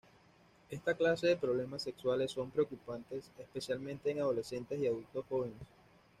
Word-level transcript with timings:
Esta 0.71 0.95
clase 0.95 1.27
de 1.27 1.37
problemas 1.37 1.83
sexuales 1.83 2.31
son 2.31 2.49
preocupantes 2.49 3.31
especialmente 3.37 4.09
en 4.09 4.19
adolescentes 4.21 4.79
y 4.79 4.87
adultos 4.87 5.23
jóvenes. 5.29 5.61